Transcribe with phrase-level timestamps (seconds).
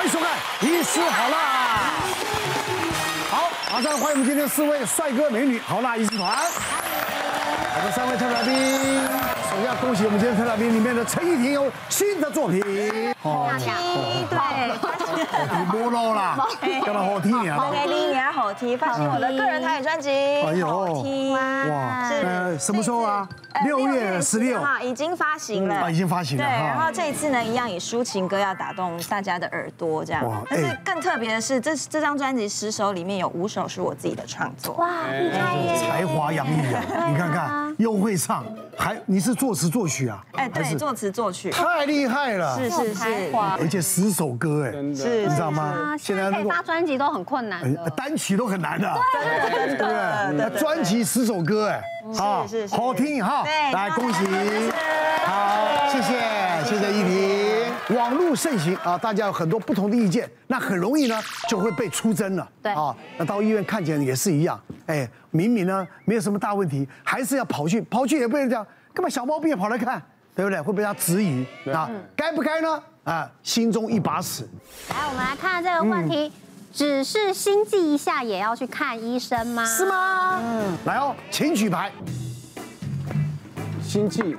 [0.00, 0.30] 欢迎收看
[0.66, 1.36] 《医师好辣》。
[3.30, 6.38] 好，马上欢迎我们今天四位帅哥美女好辣医师团。
[7.76, 8.98] 我们三位特来宾。
[9.50, 12.62] 首先要恭喜我们今天特来宾里面的陈奕廷有新的作品，
[13.22, 14.38] 好听，对，
[14.78, 16.48] 好听不喽啦，
[16.86, 23.28] 叫他好听啊，好听，你还好听，发行我的个人台语专辑，哎呦，好听哇，呃什么时候啊？
[23.64, 26.44] 六月十六号已经发行了，啊，已经发行了。
[26.44, 30.24] 对，然后这一次呢，一样以抒情歌要打动大家的耳朵，这样。
[30.26, 34.74] 哇，但是更特别的是，这这张专辑十首里面有五首是我自己的创作。
[34.74, 35.76] 哇，厉害耶！
[35.76, 38.44] 才华洋溢啊，你看看，又会唱，
[38.78, 40.24] 还你是作词作曲啊？
[40.32, 43.04] 哎，对，作词作曲，太厉害了，是是是，
[43.34, 45.96] 而且十首歌，哎，是，你知道吗？
[45.98, 47.60] 现在可以发专辑都很困难，
[47.96, 51.82] 单曲都很难的，对对对，专辑十首歌，哎。
[52.48, 53.39] 是是，好听哈！
[53.72, 54.18] 来恭喜，
[55.24, 56.18] 好，谢谢，
[56.64, 57.96] 谢谢奕廷。
[57.96, 62.48] 网络盛行啊，大家有很多不同的意见，那很容易呢就会被出征了。
[62.62, 70.00] 对啊，那到医院看起来也是一样，哎，明明呢没有什么大问题，还是要跑去，跑去也被人讲，干嘛小毛病也跑来看，
[70.34, 70.60] 对不对？
[70.60, 71.90] 会被他质疑啊？
[72.14, 72.82] 该不该呢？
[73.04, 74.48] 啊，心中一把尺。
[74.88, 76.32] 来，我们来看这个问题。
[76.72, 79.64] 只是心悸一下也要去看医生吗？
[79.66, 80.40] 是吗？
[80.40, 81.90] 嗯，来哦，请举牌。
[83.90, 84.36] 心悸，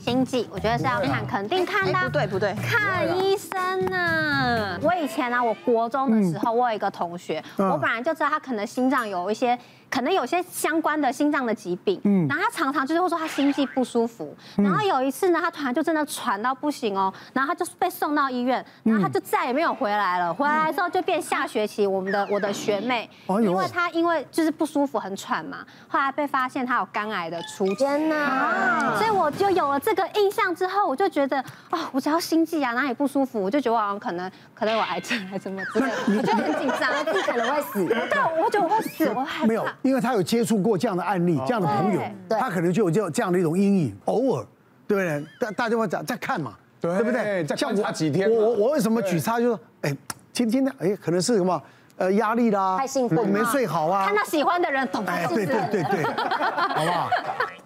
[0.00, 1.92] 心悸，我觉得是要看，肯定看的。
[1.92, 4.76] 不对不对，看医生呢。
[4.82, 9.56] 我以前呢，我国中的时候，我有一个同学，我本来就知道他可能心脏有一些。
[9.90, 20.32] 可能有些相关的心脏的疾病，嗯，然后他常常就是会说他心悸不舒服，然后有一次呢，他突然就真的喘到不行哦，然后他就被送到医院，然后他就再也没有回来了。
[20.32, 39.79] 回来之后就变下学期我们的我的学妹，因为他因为就是不舒服很喘嘛，后来被发现他有肝癌的出天呐，所以我就有了这个印象之后，我就觉得哦，我只要心悸啊哪里不舒服，我就觉得我好像可能可能有癌症还是什么之类的，我就很紧张， 自己可能会死，对，我觉得我会死，我害怕。
[39.82, 43.96] 因为他有接触过这样的案例，这样的朋友，他可能就有这这样的一种阴影。
[44.04, 44.46] 偶尔，
[44.86, 45.26] 对不对？
[45.40, 47.44] 大大家会在在看嘛，对不对？
[47.44, 48.30] 再观察几天。
[48.30, 49.38] 我我为什么举他？
[49.38, 49.96] 就说，哎，
[50.32, 51.60] 今天呢，哎，可能是什么？
[51.96, 54.06] 呃，压力啦，太兴奋，没睡好啊。
[54.06, 56.02] 看到喜欢的人，懂哎，对对对对，
[56.74, 57.10] 好不好？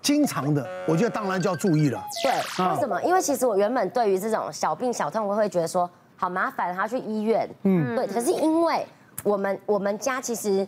[0.02, 2.04] 经常的，我觉得当然就要注意了。
[2.20, 2.32] 对，
[2.68, 3.00] 为什么？
[3.04, 7.48] 因为其实我原本对于这种小病小痛，我会觉得说好麻烦，他去医院。
[7.62, 8.08] 嗯，对。
[8.08, 8.84] 可是因为
[9.22, 10.66] 我们我们家其实。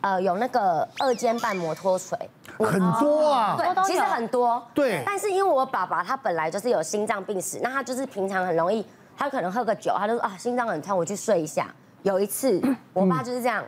[0.00, 2.16] 呃，有那个二尖瓣膜脱垂，
[2.58, 5.02] 很多啊，对，其实很多，对。
[5.04, 8.86] 但是因为我爸爸他本来就是有心脏病史，那他就是平常很容易，
[9.16, 11.66] 他可能喝个酒，他就说啊心脏很痛，我去睡一下。
[12.02, 12.62] 有一次，
[12.94, 13.64] 我爸就是这样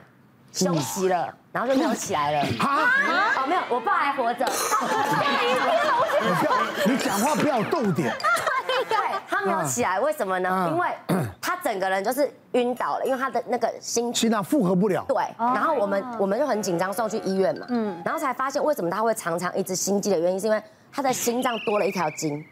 [0.52, 2.38] 休息了，然后就没有起来了。
[2.60, 3.34] 啊？
[3.42, 4.44] 哦，没有，我爸还活着。
[6.22, 6.52] 你不要，
[6.86, 8.14] 你讲话不要逗点。
[8.88, 8.96] 对，
[9.28, 10.68] 他没有起来，为什么呢？
[10.70, 10.88] 因为。
[11.70, 14.12] 他整个人就是晕倒了，因为他的那个心。
[14.12, 15.04] 心脏负荷不了。
[15.06, 17.66] 对，然后我们我们就很紧张，送去医院嘛。
[17.68, 20.60] 嗯，然后才发现为什么他会常常一直心悸的原因，是因为
[20.92, 22.44] 他的心脏多了一条筋，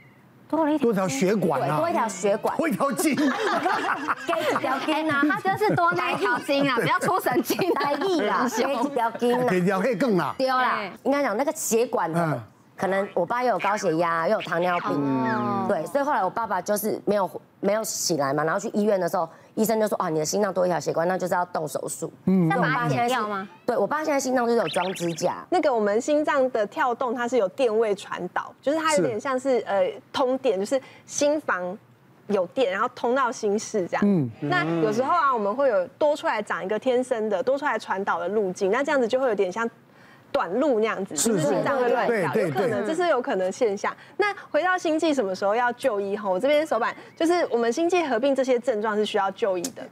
[0.49, 5.25] 多了一多条血管啊，多一条血管，多一条筋，给几条筋啊？
[5.29, 6.39] 他真是多那一条。
[6.39, 9.47] 筋啊，不要出神经，太易了，给几条筋啊？
[9.51, 10.79] 给条可以更了，丢啦。
[11.03, 12.43] 应该讲那个血管的。
[12.79, 17.29] 可能我爸又有高血压，又有糖尿病，嗯、对，所以后来我爸爸就是没有
[17.59, 22.13] 没有起来嘛，然后去医院的时候，医生就说啊，你的心脏多一条血管，那就是要动手术。
[22.27, 23.49] 嗯，那我爸现在要吗？
[23.67, 25.45] 对，我爸现在心脏就是有装支架。
[25.51, 31.77] 那个我们心脏的跳动，它是有电位传导，就是它有点像是呃通电，就是心房
[32.29, 34.03] 有电，然后通到心室这样。
[34.07, 39.69] 嗯，那有时候啊，我们会有多出来长一个天生的多出来传导的路径，那这样子就会有点像。
[40.33, 42.35] 短路那样子，是是心脏会乱跳？
[42.43, 43.95] 有可能，这是有可能现象。
[44.17, 46.17] 那回到心悸什么时候要就医？
[46.17, 49.83] 哈，我这边手板就是我们心悸合并这些症状是需要就医的。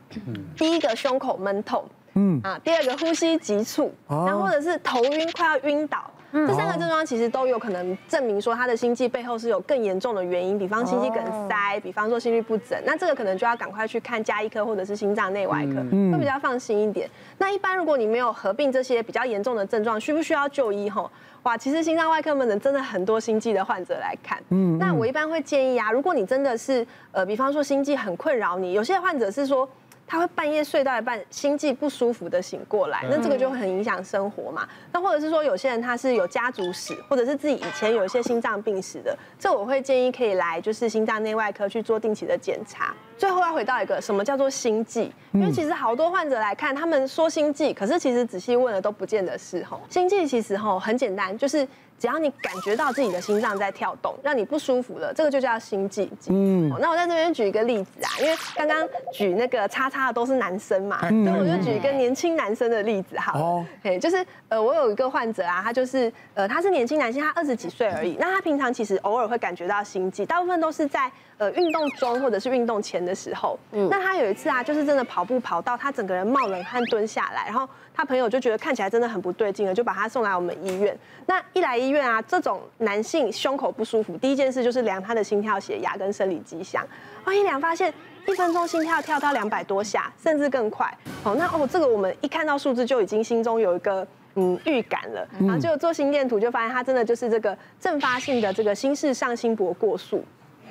[0.56, 1.84] 第一个胸口闷痛，
[2.16, 6.10] 嗯啊，第二个呼吸急促，然后或者是头晕快要晕倒。
[6.32, 15.76] 这三个症状其实都有可能证明说他的心悸背后是有更严重的原因，比方心肌梗塞，比方说心律不整，那这个可能就要赶快去看加医科或者是心脏内外科，
[16.12, 17.08] 会比较放心一点。
[17.38, 20.90] 那一般如果你没有合并这些比较严重的症状，需不需要就医？
[20.90, 21.10] 吼，
[21.44, 24.38] 哇，其实心脏外科门诊真的很多心悸的患者来看。
[24.50, 29.66] 嗯，那我一般会建议啊，如果你真的是呃，比方说心悸很困扰你，有些患者是说。
[30.06, 34.68] 他会半夜睡到一半，心悸不舒服的醒过来，那这个就会很影响生活嘛。
[34.92, 42.94] 那或者是说，有些人他是有家族史，或者是自己以前有一些心脏病史的，这我会建议可以来就是心脏内外科去做定期的检查。
[43.18, 49.80] 最后要回到一个什么叫做心悸，因为其实好多患者来看，他们说心悸，可是其实仔细问了都不见得是吼。
[49.90, 51.66] 心悸其实吼很简单，就是。
[51.98, 56.10] 只要你感觉到自己的心脏在跳动，让你不舒服了，这个就叫心悸。
[56.28, 63.38] 嗯，那我在这边举一个例子啊，因为刚刚举那个叉叉的都是男生嘛，嗯、所以我就举一个年轻男生的例子好。
[63.38, 63.66] 哦，
[64.00, 68.16] 就是呃，我有一个患者啊，他就是呃，他是年轻男性，他二十几岁而已。
[68.20, 73.58] 那他平常其实偶尔会感觉到心悸，大部分都是在呃运动中或者是运动前的时候。
[73.72, 77.66] 嗯，那他有一次啊，就是真的跑步跑到他整个人冒冷汗蹲下来，然后。
[77.96, 80.96] 他朋友就觉得看起来真的很不对劲了，就把他送来我们医院。
[81.24, 86.86] 那一来医院啊，这种男性胸口不舒服，第一件事就是量他的心跳、血压跟生理迹象。
[87.24, 87.92] 万，一量发现
[88.26, 90.86] 一分钟心跳跳到两百多下，甚至更快。
[91.24, 95.26] 哦，那哦，这个我们一看到数字就已经心中有一个嗯预感了。
[95.40, 100.22] 然后就做心电图，就发现他真的就是这个阵发性的这个心室上心搏过速。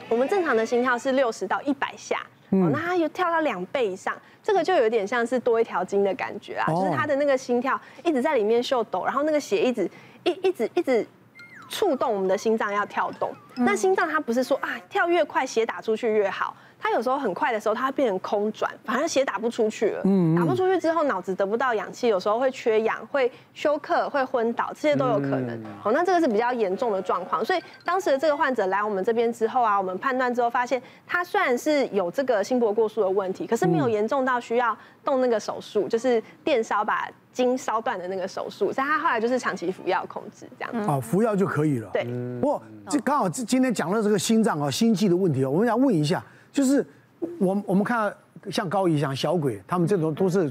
[0.10, 2.20] 我们正常的心跳是六十到一百下。
[2.52, 9.90] 哦，那他又跳到两倍以上，这个就有点像是多一条筋的感觉啊，就是他的那个心跳一直在里面秀抖，然后那个血一直
[10.24, 11.06] 一一直一直
[11.70, 13.32] 触动我们的心脏要跳动。
[13.56, 16.56] 那心脏它不是说啊跳越快血打出去越好。
[16.86, 20.02] 他有时候很快的时候，他会变成空转，反正血打不出去了。
[20.06, 25.60] 嗯，打不出去之后，脑子得不到氧气，有时候会缺氧，会休克，会昏倒，这些都有可能。
[25.82, 27.44] 好，那这个是比较严重的状况。
[27.44, 38.72] 所以当时的这个患者来我们这边之后啊，我们判断之后发现，他虽然是有这个心搏过速的问题，可是没有严重到需要动那个手术，就是电烧把筋烧断的那个手术。
[38.72, 40.92] 所以他后来就是长期服药控制这样子。
[40.92, 41.90] 啊，服药就可以了。
[41.92, 42.04] 对。
[42.40, 46.24] 不过这刚好今天讲到这个心脏啊、心悸的问题哦，我们想问一下。
[46.56, 46.86] 就是
[47.38, 48.16] 我我们看
[48.50, 50.50] 像高以、像小鬼，他们这种都是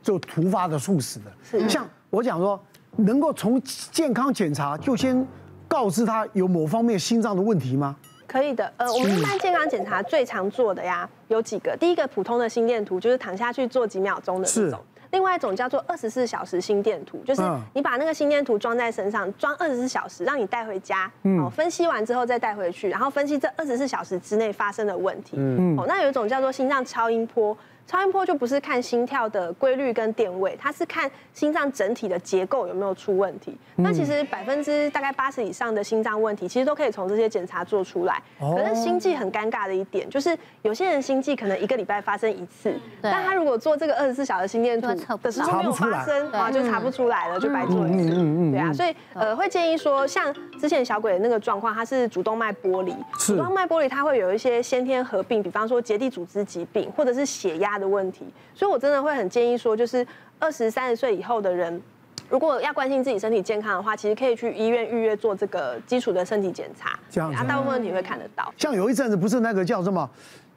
[0.00, 1.32] 就突发的猝死的。
[1.42, 2.58] 是像我讲说，
[2.94, 3.60] 能够从
[3.90, 5.26] 健康检查就先
[5.66, 7.96] 告知他有某方面心脏的问题吗？
[8.28, 8.72] 可以的。
[8.76, 11.76] 呃，我们一般健康检查最常做的呀，有几个。
[11.76, 14.78] 第一个普通的心电图，就是躺下去做几秒钟的这种。
[15.10, 17.42] 另外一种叫做二十四小时心电图，就是
[17.74, 25.36] 你把那个心电图装在身上，装二十四小时，让你带回家，哦，分析完之后再带回去，然后分析这二十四小时之内发生的问题。
[25.76, 27.56] 哦，那有一种叫做心脏超音波。
[27.90, 33.58] 超音波就不是看心跳的规律跟电位，它是看心脏整体的结构有没有出问题。
[33.74, 38.22] 那其实百分之大概八十以上的心脏问题，其实都可以从这些检查做出来。
[38.38, 42.72] 可是心悸很尴尬的一点，就是有些人心悸可能一个礼拜发生一次，
[43.02, 44.86] 但他如果做这个二十四小时心电图
[45.20, 48.10] 的时候没有发生，啊，就查不出来了，就白做一次。
[48.52, 60.06] 对啊，所以呃会建议说，像之前小鬼的那个状况，他是主动脉剥离，主动脉剥离它会有一些先天合并，比方说结缔组织疾病或者是血压的问题，所以我真的会很建议说，就是
[60.38, 61.80] 二十三十岁以后的人，
[62.28, 68.52] 如果要关心自己身体健康的话，其实可以去医院预约做这个基础的身体检查，这样子，大部分问题会看得到。
[68.56, 70.08] 像有一阵子不是那个叫什么，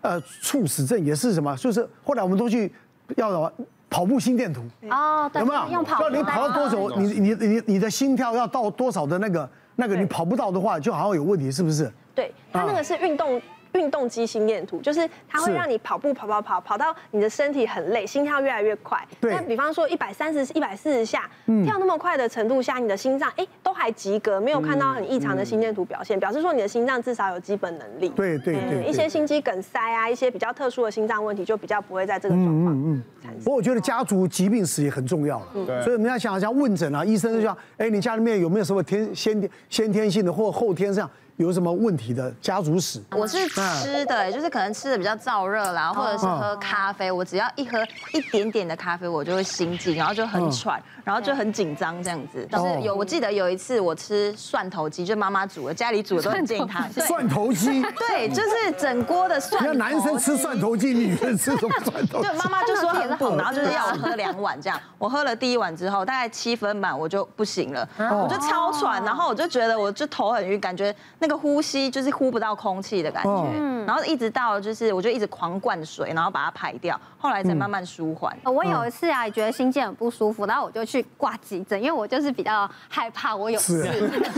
[0.02, 2.72] 呃，猝死症也是什么，就是后来我们都去
[3.16, 3.52] 要什么
[3.90, 5.68] 跑步心电图哦，对，有没有？
[5.70, 11.92] 用跑，你跑到多少，你你你你的心跳要到多少的那个那个，你跑不到的话，就好像有问题，是不是？
[12.14, 13.42] 对，它那个是运动。
[13.74, 18.98] 运动肌心电图就是它会让你跑步跑跑跑跑到你的身体很累，心跳越来越快。
[19.20, 19.34] 对。
[19.34, 21.30] 那比方说一百三十、一百四十下，
[21.66, 28.10] 跳那么快的程度下，你的心脏哎都还及格，没有看到很异常的心电图表现，表示说你的心脏至少有基本能力。
[28.10, 28.84] 对对对。
[28.84, 33.44] 一些心肌梗塞啊，一些比较特殊的心脏问题就比较不会在这个状况产生。
[33.44, 35.48] 不过我觉得家族疾病史也很重要了。
[35.66, 35.82] 对。
[35.84, 41.10] 所以我们要想想问诊啊，医生就说，哎，你家里面有没有什么天先天先天性的或后天这样？
[41.38, 43.02] 有什么问题的家族史？
[43.12, 47.80] 我是吃的，就是可能吃的比较燥热啦，或者是喝咖啡，我只要一喝
[48.14, 52.48] 一点点的咖啡，我就会心悸，然后就很喘，然后就很紧张这样子。
[52.52, 56.88] 就是有，我记得有一次我吃蒜头鸡，就妈妈煮的，家里煮的都很健康。
[56.94, 57.82] 蒜头鸡？
[57.98, 59.74] 对，就是整锅的蒜头。
[59.74, 62.22] 那男生吃蒜头鸡，女生吃什么蒜头？
[62.22, 64.80] 对，妈妈就说很补， 然后就是要我喝两碗这样。
[65.00, 70.96] 我喝了第一碗之后，大概七分满我就不行了，我就超喘，然后我就觉得我就头很晕，感觉。
[71.24, 78.36] 那个呼吸就是呼不到空气的感觉，然后一直到就是我就一直狂灌水，然后把它排掉，后来才慢慢舒缓。
[78.44, 83.88] 我有一次啊，也觉得心悸很不舒服，然后我就去挂急诊，因为我就是比较害怕我有事，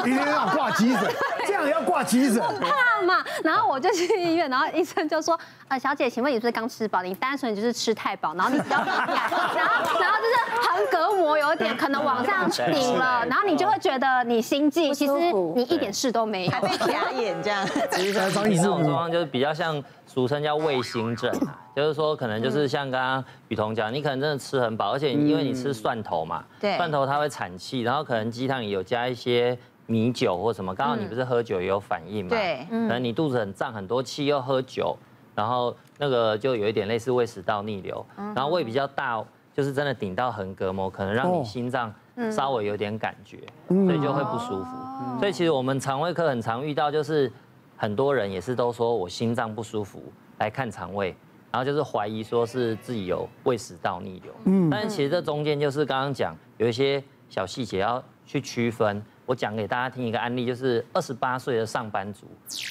[0.02, 1.12] 一定要挂急诊，
[1.48, 3.26] 这样也要挂急诊，怕嘛。
[3.44, 7.02] 然后我就去医院，然后医生就说：“呃，小姐，请问你是不是刚吃饱？
[7.02, 15.14] 你单纯就是吃太饱，然后你比较敏感，然后然后就是横膈膜有点可能往上顶了，然后你就会觉得你心悸，其实
[15.56, 34.98] 你一点事都没有。”假眼这样，其实这种状况就是比较像俗称叫胃心症啊，就是说可能就是像刚刚雨桐讲，你可能真的吃很饱，而且因为你吃蒜头嘛，对，蒜头它会产气，然后可能鸡汤里有加一些米酒或什么，刚好你不是喝酒也有反应嘛，对，可能你肚子很胀很多气又喝酒，
[35.34, 38.06] 然后那个就有一点类似胃食道逆流，
[38.36, 41.94] 然后胃比较大，就是真的顶到横膈膜，可能让你心脏
[42.32, 45.20] 稍微有点感觉，所以就会不舒服。
[45.20, 47.32] 所以其实我们肠胃科很常遇到，就是
[47.76, 50.02] 很多人也是都说我心脏不舒服
[50.40, 51.16] 来看肠胃，
[51.52, 54.34] 然后就是怀疑说是自己有胃食道逆流。
[54.46, 59.04] 嗯，但是其实这中间就是刚刚讲有一些小细节要去区分。
[59.26, 62.28] 我讲给大家听一个案例，就是二十八岁的上班族，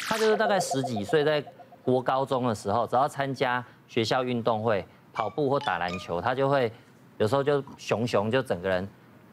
[0.08, 1.44] 他就是大概十几岁在。
[1.84, 4.82] 国高中的时候，只要参加学校运动会，
[5.12, 6.72] 跑步或打篮球，他就会
[7.18, 8.88] 有时候就熊熊就整个人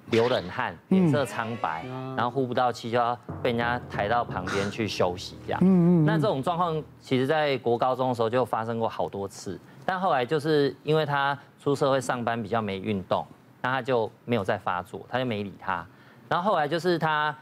[0.09, 1.85] 流冷汗，脸色苍白，
[2.17, 5.59] 然后呼不到气，就要被人家抬到旁边去休息这样。
[5.63, 6.05] 嗯嗯。
[6.05, 13.25] 那这种状况，其实在国高中的时候就发生过好多次，但后来就是因为他出社会上班比较没运动，
[13.61, 15.85] 那他就没有再发作，他就没理他。
[16.27, 17.35] 然后后来就是他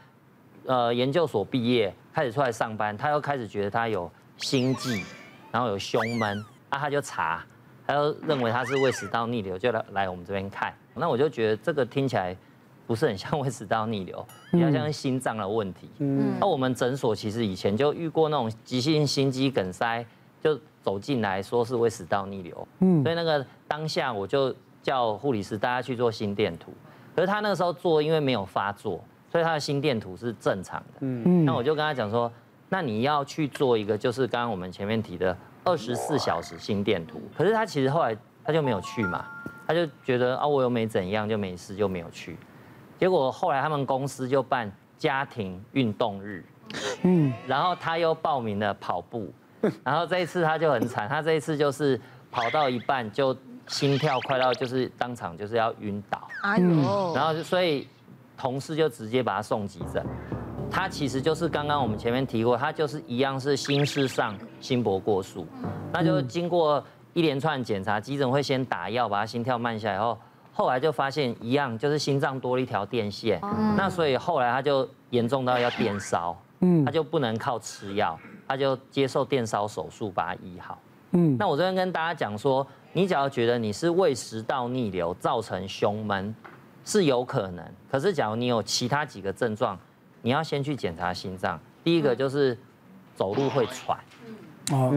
[0.66, 4.10] 呃研究所毕业，开始出来上班，他又开始觉得他有。
[4.42, 5.04] 心悸，
[5.52, 7.44] 然后有胸闷，啊，他就查，
[7.86, 10.72] 他就认为他是胃食道逆流，就来来我们这边看。
[10.94, 12.34] 那我就觉得这个听起来
[12.90, 15.88] 不是很像 胃食道逆流，比较像是心脏的问题。
[15.98, 16.34] 嗯。
[16.40, 20.04] 那我们诊所其实以前就遇过那种急性心肌梗塞，
[20.42, 22.66] 就走进来说是胃食道逆流。
[22.80, 23.00] 嗯。
[23.04, 26.72] 所以那个当下我就叫护理师大家去做心电图，
[27.14, 30.94] 可是他那个时候做，因为没有发作，所以他的心电图是正常的。
[31.02, 31.44] 嗯。
[31.44, 32.28] 那我就跟他讲说。
[32.72, 37.20] 那你要去做一个，就是刚刚我们前面提的二十四小时心电图。
[37.36, 39.26] 可是他其实后来他就没有去嘛，
[39.66, 42.36] 他就觉得啊，我又没怎样，就没事，就没有去。
[43.00, 46.44] 结果后来他们公司就办家庭运动日，
[47.02, 49.32] 嗯，然后他又报名了跑步，
[49.82, 51.98] 然后这一次他就很惨，他这一次就是
[52.30, 53.34] 跑到一半就
[53.66, 57.88] 心跳快到就是当场就是要晕倒，哎呦，然后就所以
[58.36, 60.04] 同事就直接把他送急诊。
[60.70, 65.46] 他其实就是刚刚我们前面提过，他就是一样是心室上心搏过速，
[65.90, 70.16] 那就经过一连串检查，急诊会先打药把他心跳慢下来，后
[70.52, 73.40] 后来就发现一样就是心脏多了一条电线，
[73.76, 80.78] 那所以后来他就严重到要电烧，嗯，他就不能靠吃药，他就接受电烧手术把它医好，
[81.12, 86.34] 嗯，那我这边跟大家讲说，你只要觉得你是胃食道逆流造成胸闷
[86.84, 89.78] 是有可能，可是假如你有其他几个症状。
[90.22, 92.54] 你要先去检查心脏，第一个就是
[93.14, 93.98] 走路会喘，
[94.70, 94.92] 哦，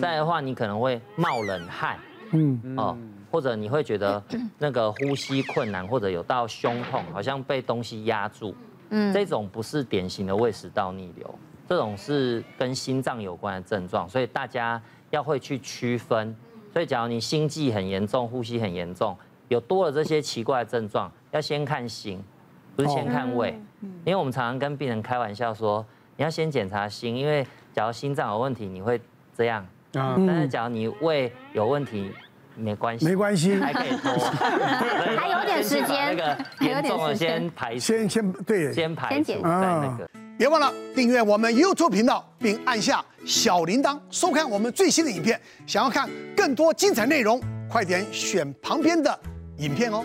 [0.00, 1.98] 再的话你可能会冒冷汗，
[2.30, 2.96] 嗯，哦，
[3.30, 4.22] 或者你会觉得
[4.58, 8.54] 那个呼吸困难，或者有到胸痛，好像被东西压住，
[8.90, 14.80] 嗯，这种不是典型的胃食道逆流，这种是跟心脏有关的症状，所以大家
[15.10, 16.34] 要会去区分。
[16.72, 19.16] 所以假如你心悸很严重，呼吸很严重，
[19.48, 22.22] 有多了这些奇怪的症状，要先看心。
[22.76, 23.60] 不是先看胃，
[24.04, 25.84] 因为我们常常跟病人开玩笑说，
[26.16, 29.00] 你要先检查心，因为假如心脏有问题，你会
[29.36, 32.12] 这样，但是假如你胃有问题，
[32.58, 34.12] 没关系，没关系，还可以拖，
[35.16, 40.10] 还有点时间，那个严重了先排，先先对，先排先解那个。
[40.36, 45.40] 别忘了订阅我们 YouTube 频道，并按下小铃铛，收看我们最新的影片。
[45.66, 49.18] 想要看更多精彩内容，快点选旁边的
[49.56, 50.04] 影片哦。